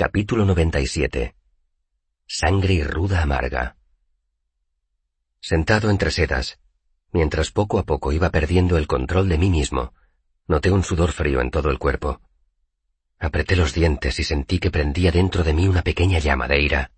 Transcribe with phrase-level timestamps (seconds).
[0.00, 1.34] Capítulo 97.
[2.26, 3.76] Sangre y ruda amarga.
[5.42, 6.58] Sentado entre sedas,
[7.12, 9.92] mientras poco a poco iba perdiendo el control de mí mismo,
[10.46, 12.22] noté un sudor frío en todo el cuerpo.
[13.18, 16.92] Apreté los dientes y sentí que prendía dentro de mí una pequeña llama de ira.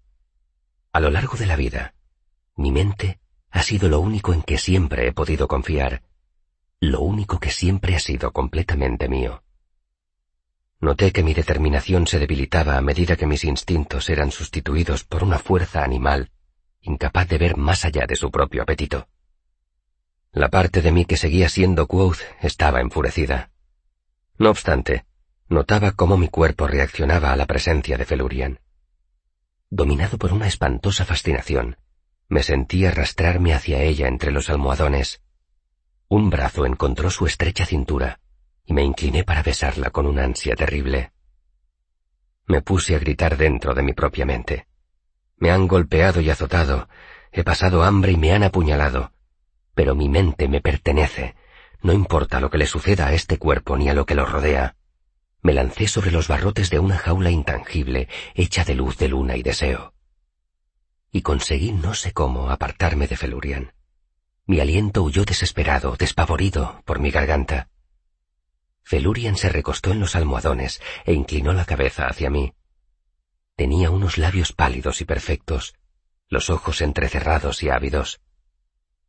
[0.92, 1.96] A lo largo de la vida,
[2.54, 3.18] mi mente
[3.50, 6.04] ha sido lo único en que siempre he podido confiar,
[6.78, 9.41] lo único que siempre ha sido completamente mío.
[10.82, 15.38] Noté que mi determinación se debilitaba a medida que mis instintos eran sustituidos por una
[15.38, 16.30] fuerza animal
[16.84, 19.06] incapaz de ver más allá de su propio apetito.
[20.32, 23.52] La parte de mí que seguía siendo Quoth estaba enfurecida.
[24.36, 25.06] No obstante,
[25.48, 28.58] notaba cómo mi cuerpo reaccionaba a la presencia de Felurian.
[29.70, 31.76] Dominado por una espantosa fascinación,
[32.28, 35.22] me sentí arrastrarme hacia ella entre los almohadones.
[36.08, 38.18] Un brazo encontró su estrecha cintura
[38.64, 41.12] y me incliné para besarla con una ansia terrible.
[42.46, 44.66] Me puse a gritar dentro de mi propia mente.
[45.36, 46.88] Me han golpeado y azotado,
[47.32, 49.12] he pasado hambre y me han apuñalado,
[49.74, 51.34] pero mi mente me pertenece,
[51.82, 54.76] no importa lo que le suceda a este cuerpo ni a lo que lo rodea.
[55.40, 59.42] Me lancé sobre los barrotes de una jaula intangible, hecha de luz de luna y
[59.42, 59.92] deseo.
[61.10, 63.72] Y conseguí no sé cómo apartarme de Felurian.
[64.46, 67.68] Mi aliento huyó desesperado, despavorido, por mi garganta.
[68.82, 72.54] Felurian se recostó en los almohadones e inclinó la cabeza hacia mí.
[73.56, 75.74] Tenía unos labios pálidos y perfectos,
[76.28, 78.20] los ojos entrecerrados y ávidos.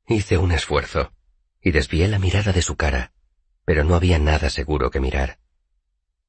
[0.08, 1.14] Hice un esfuerzo
[1.62, 3.14] y desvié la mirada de su cara,
[3.66, 5.40] pero no había nada seguro que mirar.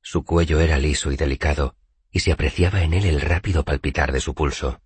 [0.00, 1.76] Su cuello era liso y delicado,
[2.12, 4.80] y se apreciaba en él el rápido palpitar de su pulso.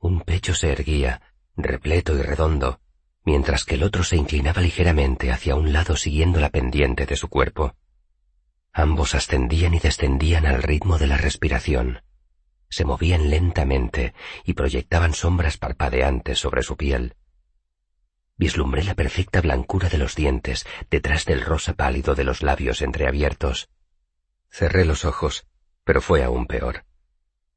[0.00, 1.22] Un pecho se erguía,
[1.56, 2.80] repleto y redondo,
[3.28, 7.28] mientras que el otro se inclinaba ligeramente hacia un lado siguiendo la pendiente de su
[7.28, 7.76] cuerpo.
[8.72, 12.00] Ambos ascendían y descendían al ritmo de la respiración.
[12.70, 17.16] Se movían lentamente y proyectaban sombras parpadeantes sobre su piel.
[18.38, 23.68] Vislumbré la perfecta blancura de los dientes detrás del rosa pálido de los labios entreabiertos.
[24.48, 25.46] Cerré los ojos,
[25.84, 26.86] pero fue aún peor.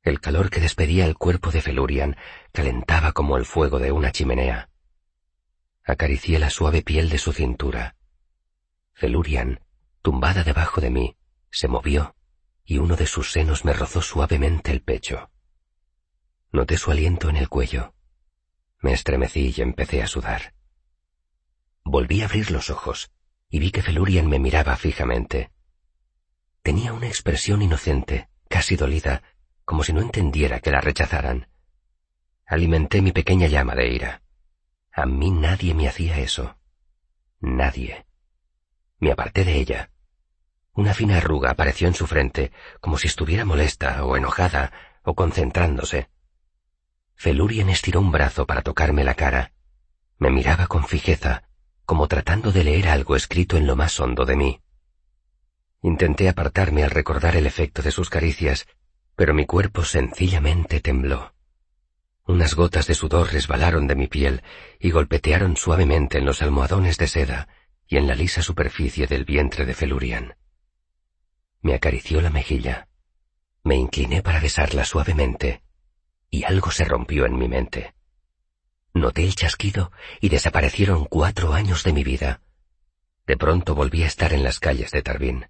[0.04, 2.18] El calor que despedía el cuerpo de Felurian
[2.52, 4.71] calentaba como el fuego de una chimenea.
[5.84, 7.96] Acaricié la suave piel de su cintura.
[8.94, 9.62] Felurian,
[10.02, 11.18] tumbada debajo de mí,
[11.50, 12.16] se movió
[12.66, 15.30] y uno de sus senos me rozó suavemente el pecho.
[16.52, 17.94] Noté su aliento en el cuello.
[18.80, 20.54] Me estremecí y empecé a sudar.
[21.84, 23.12] Volví a abrir los ojos
[23.50, 25.52] y vi que Felurian me miraba fijamente.
[26.62, 29.24] Tenía una expresión inocente, casi dolida,
[29.66, 31.50] como si no entendiera que la rechazaran.
[32.46, 34.22] Alimenté mi pequeña llama de ira.
[34.94, 36.58] A mí nadie me hacía eso.
[37.40, 38.06] Nadie.
[39.00, 39.92] Me aparté de ella.
[40.74, 44.72] Una fina arruga apareció en su frente, como si estuviera molesta o enojada
[45.04, 46.10] o concentrándose.
[47.16, 49.54] Felurien estiró un brazo para tocarme la cara.
[50.18, 51.44] Me miraba con fijeza,
[51.86, 54.62] como tratando de leer algo escrito en lo más hondo de mí.
[55.82, 58.68] Intenté apartarme al recordar el efecto de sus caricias,
[59.16, 61.34] pero mi cuerpo sencillamente tembló.
[62.32, 64.42] Unas gotas de sudor resbalaron de mi piel
[64.80, 67.50] y golpetearon suavemente en los almohadones de seda
[67.86, 70.38] y en la lisa superficie del vientre de Felurian.
[71.60, 72.88] Me acarició la mejilla.
[73.66, 75.62] Me incliné para besarla suavemente
[76.30, 77.96] y algo se rompió en mi mente.
[78.94, 79.92] Noté el chasquido
[80.22, 82.40] y desaparecieron cuatro años de mi vida.
[83.28, 85.48] De pronto volví a estar en las calles de Tarbín.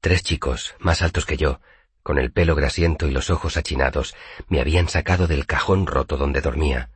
[0.00, 1.60] Tres chicos, más altos que yo,
[2.08, 4.16] con el pelo grasiento y los ojos achinados,
[4.48, 6.90] me habían sacado del cajón roto donde dormía.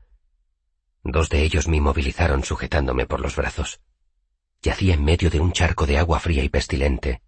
[1.05, 3.83] Dos de ellos me inmovilizaron sujetándome por los brazos.
[4.63, 7.21] Yacía en medio de un charco de agua fría y pestilente.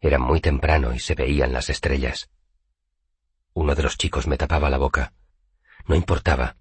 [0.00, 2.28] Era muy temprano y se veían las estrellas.
[3.54, 5.12] Uno de los chicos me tapaba la boca.
[5.86, 6.56] No importaba.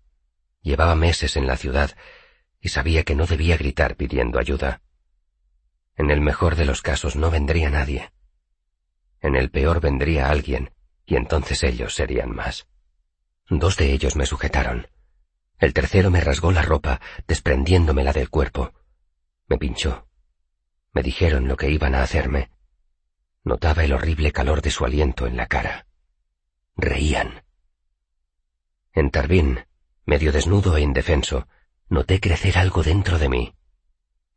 [0.62, 1.97] Llevaba meses en la ciudad
[2.62, 4.83] y sabía que no debía gritar pidiendo ayuda.
[5.95, 8.12] En el mejor de los casos no vendría nadie.
[9.25, 10.69] En el peor vendría alguien,
[11.04, 12.68] y entonces ellos serían más.
[13.50, 14.86] Dos de ellos me sujetaron.
[15.57, 18.72] El tercero me rasgó la ropa, desprendiéndomela del cuerpo.
[19.48, 20.07] Me pinchó.
[20.94, 22.51] Me dijeron lo que iban a hacerme.
[23.44, 25.88] Notaba el horrible calor de su aliento en la cara.
[26.78, 27.45] Reían.
[28.94, 29.66] En Tarbín,
[30.06, 31.48] medio desnudo e indefenso,
[31.89, 33.56] noté crecer algo dentro de mí.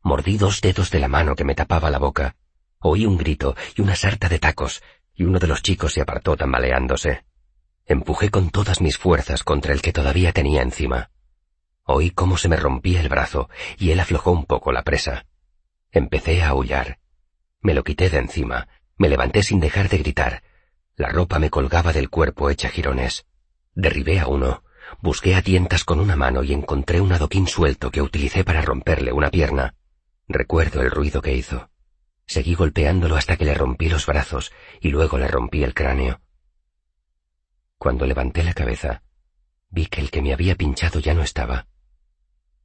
[0.01, 2.35] Mordí dos dedos de la mano que me tapaba la boca
[2.81, 4.81] Oí un grito y una sarta de tacos,
[5.13, 7.25] y uno de los chicos se apartó tambaleándose.
[7.85, 11.11] Empujé con todas mis fuerzas contra el que todavía tenía encima.
[11.83, 15.25] Oí cómo se me rompía el brazo, y él aflojó un poco la presa.
[15.91, 16.99] Empecé a aullar.
[17.61, 20.43] Me lo quité de encima, me levanté sin dejar de gritar.
[20.95, 23.25] La ropa me colgaba del cuerpo hecha jirones.
[23.73, 24.63] Derribé a uno,
[25.01, 29.11] busqué a tientas con una mano y encontré un adoquín suelto que utilicé para romperle
[29.11, 29.75] una pierna.
[30.27, 31.69] Recuerdo el ruido que hizo.
[32.29, 36.21] Seguí golpeándolo hasta que le rompí los brazos y luego le rompí el cráneo.
[37.79, 39.01] Cuando levanté la cabeza,
[39.71, 41.65] vi que el que me había pinchado ya no estaba.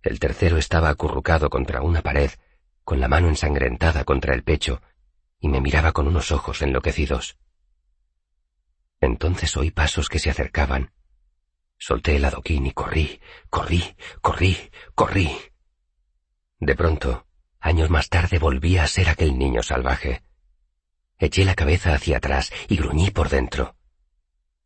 [0.02, 2.30] El tercero estaba acurrucado contra una pared,
[2.84, 4.82] con la mano ensangrentada contra el pecho,
[5.40, 7.38] y me miraba con unos ojos enloquecidos.
[9.00, 10.92] Entonces oí pasos que se acercaban.
[11.78, 13.18] Solté el adoquín y corrí,
[13.48, 15.30] corrí, corrí, corrí.
[16.60, 17.26] De pronto,
[17.64, 20.22] años más tarde volví a ser aquel niño salvaje.
[21.18, 23.74] Eché la cabeza hacia atrás y gruñí por dentro.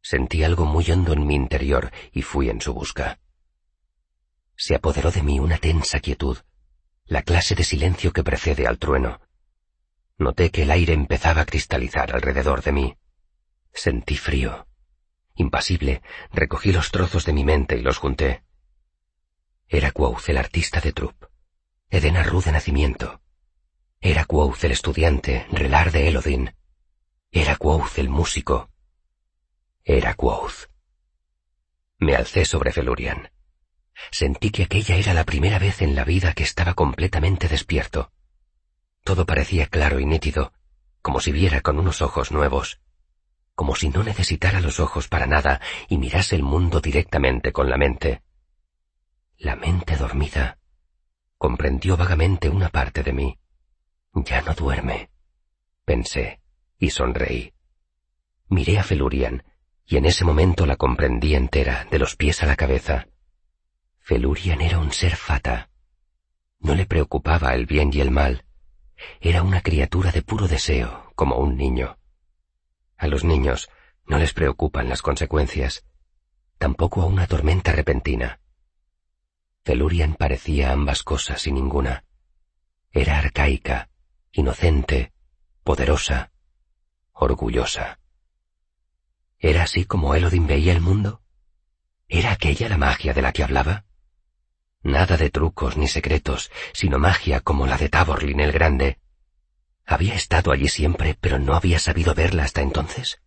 [0.03, 3.21] Sentí algo muy hondo en mi interior y fui en su busca.
[4.57, 6.39] Se apoderó de mí una tensa quietud,
[7.05, 9.21] la clase de silencio que precede al trueno.
[10.19, 12.97] Noté que el aire empezaba a cristalizar alrededor de mí.
[13.73, 14.67] Sentí frío.
[15.37, 16.03] Impasible,
[16.33, 18.43] recogí los trozos de mi mente y los junté.
[19.69, 21.29] Era Quoth el artista de Trupp.
[21.91, 23.23] Edena Ru de nacimiento.
[24.01, 26.55] Era Quoth el estudiante, relar de Elodin.
[27.33, 28.71] Era Quoth el músico.
[29.85, 30.69] Era Quoth.
[31.99, 33.31] Me alcé sobre Felurian.
[34.11, 38.13] Sentí que aquella era la primera vez en la vida que estaba completamente despierto.
[39.03, 40.53] Todo parecía claro y nítido,
[41.01, 42.81] como si viera con unos ojos nuevos
[43.59, 47.77] como si no necesitara los ojos para nada y mirase el mundo directamente con la
[47.77, 48.23] mente.
[49.37, 50.58] La mente dormida
[51.39, 53.39] comprendió vagamente una parte de mí.
[54.13, 55.11] Ya no duerme,
[55.85, 56.41] pensé,
[56.79, 57.55] y sonreí.
[58.49, 59.45] Miré a Felurian,
[59.87, 63.07] y en ese momento la comprendí entera, de los pies a la cabeza.
[64.01, 65.71] Felurian era un ser fata.
[66.61, 68.45] No le preocupaba el bien y el mal.
[69.21, 71.99] Era una criatura de puro deseo, como un niño.
[72.97, 73.71] A los niños
[74.07, 75.85] no les preocupan las consecuencias,
[76.59, 78.41] tampoco a una tormenta repentina.
[79.69, 82.03] Felurian parecía ambas cosas y ninguna.
[82.91, 83.91] Era arcaica,
[84.33, 85.13] inocente,
[85.63, 86.33] poderosa,
[87.13, 88.01] orgullosa.
[89.39, 91.21] ¿Era así como Elodin veía el mundo?
[92.09, 93.85] ¿Era aquella la magia de la que hablaba?
[94.83, 98.99] Nada de trucos ni secretos, sino magia como la de Taborlin el Grande,
[99.85, 103.21] había estado allí siempre, pero no había sabido verla hasta entonces.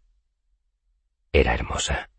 [1.34, 2.10] Era hermosa.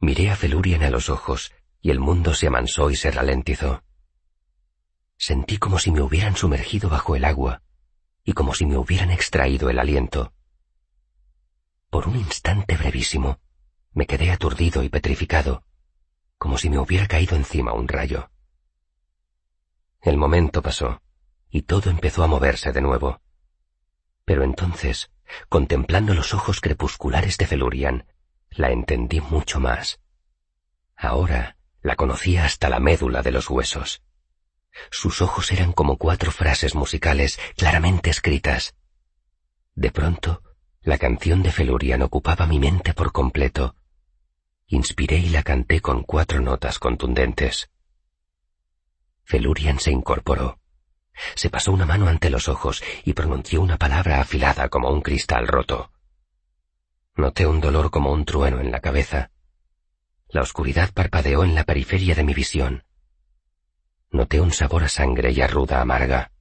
[0.00, 1.52] Miré a Felurian a los ojos
[1.86, 3.84] y el mundo se amansó y se ralentizó.
[5.16, 7.62] Sentí como si me hubieran sumergido bajo el agua
[8.24, 10.32] y como si me hubieran extraído el aliento.
[11.88, 13.38] Por un instante brevísimo,
[13.92, 15.62] me quedé aturdido y petrificado,
[16.38, 18.32] como si me hubiera caído encima un rayo.
[20.02, 21.00] El momento pasó
[21.50, 23.20] y todo empezó a moverse de nuevo.
[24.24, 25.12] Pero entonces,
[25.48, 28.06] contemplando los ojos crepusculares de Felurian,
[28.50, 30.00] la entendí mucho más.
[30.96, 31.55] Ahora
[31.86, 34.02] la conocía hasta la médula de los huesos.
[34.90, 38.74] Sus ojos eran como cuatro frases musicales claramente escritas.
[39.76, 40.42] De pronto,
[40.82, 43.76] la canción de Felurian ocupaba mi mente por completo.
[44.66, 47.70] Inspiré y la canté con cuatro notas contundentes.
[49.22, 50.58] Felurian se incorporó.
[51.36, 55.46] Se pasó una mano ante los ojos y pronunció una palabra afilada como un cristal
[55.46, 55.92] roto.
[57.14, 59.30] Noté un dolor como un trueno en la cabeza.
[60.28, 62.84] La oscuridad parpadeó en la periferia de mi visión.
[64.10, 66.32] Noté un sabor a sangre y a ruda amarga.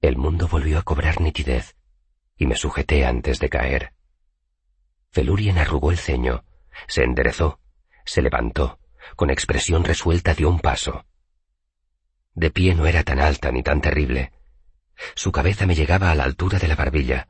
[0.00, 1.76] El mundo volvió a cobrar nitidez
[2.36, 3.94] y me sujeté antes de caer.
[5.10, 6.44] Felurien arrugó el ceño,
[6.88, 7.60] se enderezó,
[8.04, 8.80] se levantó,
[9.16, 11.06] con expresión resuelta dio un paso.
[12.34, 14.32] De pie no era tan alta ni tan terrible.
[15.14, 17.28] Su cabeza me llegaba a la altura de la barbilla.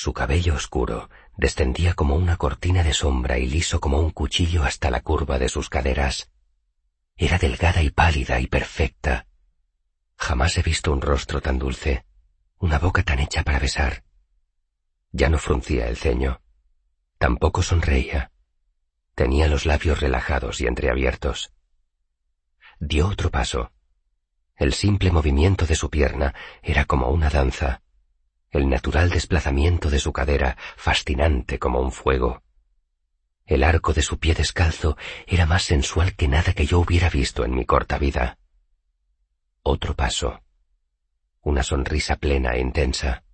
[0.00, 4.92] Su cabello oscuro descendía como una cortina de sombra y liso como un cuchillo hasta
[4.92, 6.30] la curva de sus caderas.
[7.16, 9.26] Era delgada y pálida y perfecta.
[10.16, 12.06] Jamás he visto un rostro tan dulce,
[12.58, 14.04] una boca tan hecha para besar.
[15.10, 16.42] Ya no fruncía el ceño.
[17.18, 18.30] Tampoco sonreía.
[19.16, 21.52] Tenía los labios relajados y entreabiertos.
[22.78, 23.72] Dio otro paso
[24.58, 27.80] el simple movimiento de su pierna era como una danza,
[28.50, 32.42] el natural desplazamiento de su cadera fascinante como un fuego.
[33.44, 37.44] El arco de su pie descalzo era más sensual que nada que yo hubiera visto
[37.44, 38.38] en mi corta vida.
[39.62, 40.42] Otro paso.
[41.42, 43.24] Una sonrisa plena e intensa.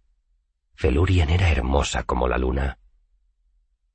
[0.75, 2.79] Felurian era hermosa como la luna.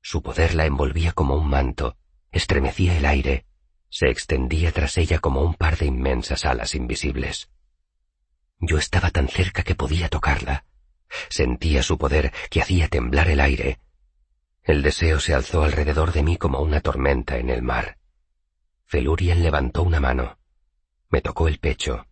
[0.02, 1.96] Su poder la envolvía como un manto,
[2.32, 3.46] estremecía el aire,
[3.90, 7.50] se extendía tras ella como un par de inmensas alas invisibles.
[8.58, 10.64] Yo estaba tan cerca que podía tocarla,
[11.28, 13.80] Sentía su poder que hacía temblar el aire.
[14.62, 17.98] El deseo se alzó alrededor de mí como una tormenta en el mar.
[18.86, 20.38] Felurian levantó una mano.
[21.08, 22.06] Me tocó el pecho.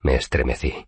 [0.00, 0.86] Me estremecí.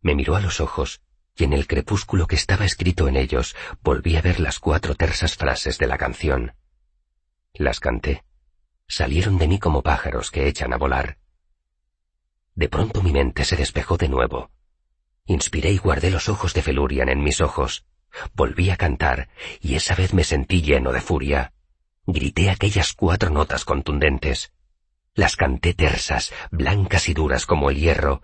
[0.00, 1.02] Me miró a los ojos
[1.36, 5.36] y en el crepúsculo que estaba escrito en ellos volví a ver las cuatro tersas
[5.36, 6.54] frases de la canción.
[7.54, 8.24] Las canté.
[8.86, 11.18] Salieron de mí como pájaros que echan a volar.
[12.54, 14.50] De pronto mi mente se despejó de nuevo.
[15.26, 17.84] Inspiré y guardé los ojos de Felurian en mis ojos.
[18.34, 19.28] Volví a cantar,
[19.60, 21.52] y esa vez me sentí lleno de furia.
[22.06, 24.52] Grité aquellas cuatro notas contundentes.
[25.14, 28.22] Las canté tersas, blancas y duras como el hierro,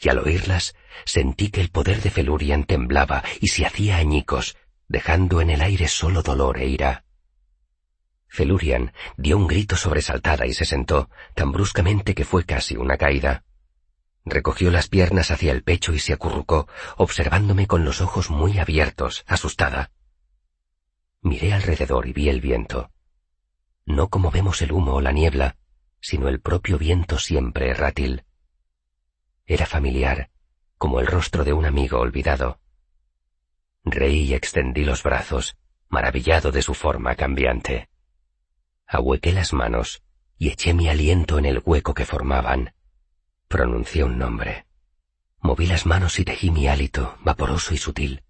[0.00, 4.56] y al oírlas sentí que el poder de Felurian temblaba y se hacía añicos,
[4.88, 7.04] dejando en el aire solo dolor e ira.
[8.26, 13.44] Felurian dio un grito sobresaltada y se sentó, tan bruscamente que fue casi una caída.
[14.24, 19.24] Recogió las piernas hacia el pecho y se acurrucó, observándome con los ojos muy abiertos,
[19.26, 19.90] asustada.
[21.22, 22.90] Miré alrededor y vi el viento.
[23.86, 25.56] No como vemos el humo o la niebla,
[26.00, 28.24] sino el propio viento siempre errátil.
[29.46, 30.30] Era familiar,
[30.78, 32.60] como el rostro de un amigo olvidado.
[33.84, 35.56] Reí y extendí los brazos,
[35.88, 37.88] maravillado de su forma cambiante.
[38.86, 40.02] Ahuequé las manos
[40.38, 42.74] y eché mi aliento en el hueco que formaban.
[43.50, 44.64] Pronuncié un nombre.
[45.40, 48.22] Moví las manos y tejí mi hálito, vaporoso y sutil.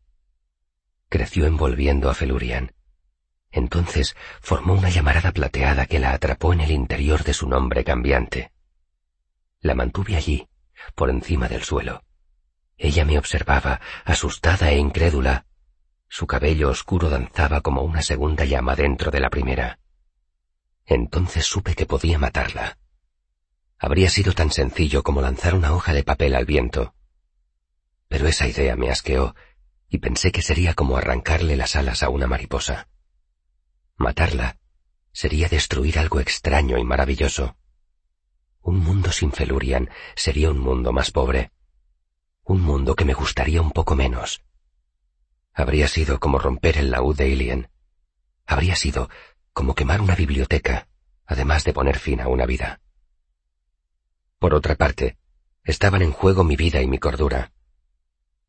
[1.11, 2.73] Creció envolviendo a Felurian.
[3.51, 8.53] Entonces formó una llamarada plateada que la atrapó en el interior de su nombre cambiante.
[9.61, 10.49] La mantuve allí,
[10.95, 12.03] por encima del suelo.
[12.79, 15.45] Ella me observaba, asustada e incrédula.
[16.09, 19.81] Su cabello oscuro danzaba como una segunda llama dentro de la primera.
[20.87, 22.79] Entonces supe que podía matarla.
[23.83, 26.95] Habría sido tan sencillo como lanzar una hoja de papel al viento.
[28.09, 29.35] Pero esa idea me asqueó,
[29.89, 32.89] y pensé que sería como arrancarle las alas a una mariposa.
[33.97, 34.59] Matarla
[35.13, 37.57] sería destruir algo extraño y maravilloso.
[38.61, 41.51] Un mundo sin Felurian sería un mundo más pobre.
[42.45, 44.43] Un mundo que me gustaría un poco menos.
[45.55, 47.71] Habría sido como romper el laúd de Ilien.
[48.47, 49.09] Habría sido
[49.55, 50.87] como quemar una biblioteca,
[51.25, 52.81] además de poner fin a una vida.
[54.41, 55.19] Por otra parte,
[55.63, 57.53] estaban en juego mi vida y mi cordura.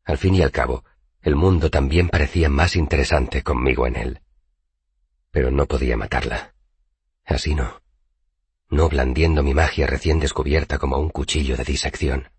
[0.04, 0.84] Al fin y al cabo,
[1.20, 4.20] el mundo también parecía más interesante conmigo en él.
[5.30, 6.54] Pero no podía matarla.
[7.24, 7.82] Así no
[8.72, 12.30] no blandiendo mi magia recién descubierta como un cuchillo de disección.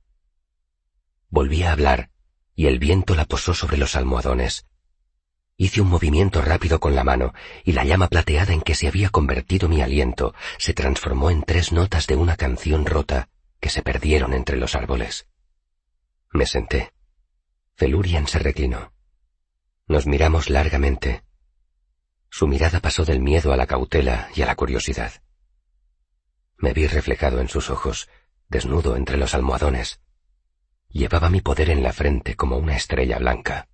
[1.29, 2.09] Volví a hablar,
[2.55, 4.65] y el viento la posó sobre los almohadones.
[5.57, 9.09] Hice un movimiento rápido con la mano, y la llama plateada en que se había
[9.09, 13.29] convertido mi aliento se transformó en tres notas de una canción rota
[13.63, 15.25] que se perdieron entre los árboles.
[16.33, 16.91] Me senté.
[17.75, 18.91] Felurian se reclinó.
[19.87, 21.23] Nos miramos largamente.
[22.29, 25.13] Su mirada pasó del miedo a la cautela y a la curiosidad.
[26.57, 28.09] Me vi reflejado en sus ojos,
[28.49, 30.01] desnudo entre los almohadones.
[30.89, 33.69] Llevaba mi poder en la frente como una estrella blanca.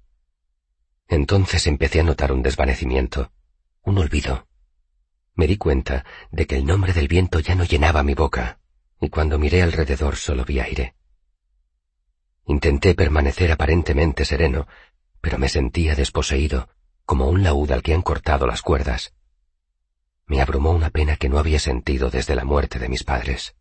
[1.08, 3.32] Entonces empecé a notar un desvanecimiento,
[3.82, 4.48] un olvido.
[5.34, 8.60] Me di cuenta de que el nombre del viento ya no llenaba mi boca,
[9.00, 10.96] y cuando miré alrededor solo vi aire.
[12.46, 14.68] Intenté permanecer aparentemente sereno,
[15.22, 16.70] pero me sentía desposeído,
[17.06, 19.14] como un laúd al que han cortado las cuerdas
[20.30, 23.56] me abrumó una pena que no había sentido desde la muerte de mis padres.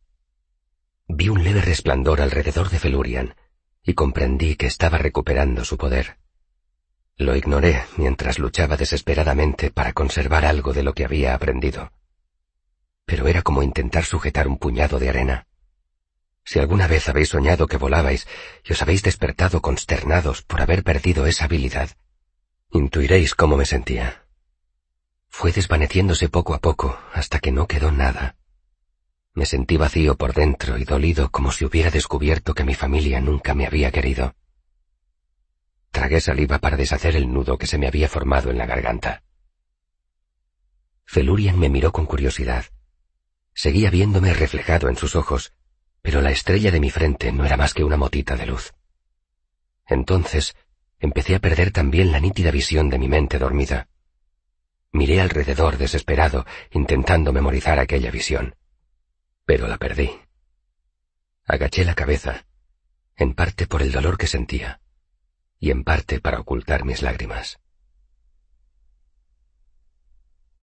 [1.08, 3.34] Vi un leve resplandor alrededor de Felurian
[3.82, 6.18] y comprendí que estaba recuperando su poder.
[7.16, 11.90] Lo ignoré mientras luchaba desesperadamente para conservar algo de lo que había aprendido.
[13.08, 15.46] Pero era como intentar sujetar un puñado de arena.
[16.44, 18.28] Si alguna vez habéis soñado que volabais
[18.62, 21.88] y os habéis despertado consternados por haber perdido esa habilidad,
[22.70, 24.26] intuiréis cómo me sentía.
[25.30, 28.36] Fue desvaneciéndose poco a poco hasta que no quedó nada.
[29.32, 33.54] Me sentí vacío por dentro y dolido como si hubiera descubierto que mi familia nunca
[33.54, 34.34] me había querido.
[35.92, 39.22] Tragué saliva para deshacer el nudo que se me había formado en la garganta.
[41.06, 42.66] Felurian me miró con curiosidad.
[43.58, 45.52] Seguía viéndome reflejado en sus ojos,
[46.00, 48.72] pero la estrella de mi frente no era más que una motita de luz.
[49.84, 50.54] Entonces
[51.00, 53.88] empecé a perder también la nítida visión de mi mente dormida.
[54.92, 58.54] Miré alrededor desesperado, intentando memorizar aquella visión.
[59.44, 60.08] Pero la perdí.
[61.44, 62.46] Agaché la cabeza,
[63.16, 64.80] en parte por el dolor que sentía,
[65.58, 67.58] y en parte para ocultar mis lágrimas.